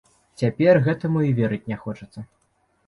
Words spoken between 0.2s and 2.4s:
Цяпер гэтаму і верыць не хочацца.